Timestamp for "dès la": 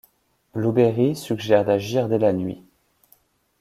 2.09-2.33